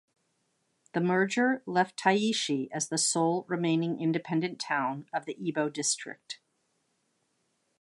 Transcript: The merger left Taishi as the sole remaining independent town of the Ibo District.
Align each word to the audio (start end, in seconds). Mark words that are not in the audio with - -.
The 0.93 0.99
merger 0.99 1.61
left 1.67 1.95
Taishi 1.95 2.69
as 2.71 2.89
the 2.89 2.97
sole 2.97 3.45
remaining 3.47 3.99
independent 4.01 4.59
town 4.59 5.05
of 5.13 5.25
the 5.25 5.37
Ibo 5.47 5.69
District. 5.69 6.39